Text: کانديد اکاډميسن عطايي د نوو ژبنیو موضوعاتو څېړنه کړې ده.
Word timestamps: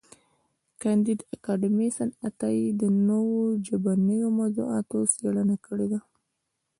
کانديد 0.81 1.19
اکاډميسن 1.33 2.09
عطايي 2.27 2.67
د 2.81 2.83
نوو 3.09 3.39
ژبنیو 3.65 4.27
موضوعاتو 4.39 4.97
څېړنه 5.13 5.55
کړې 5.65 5.87
ده. 5.91 5.99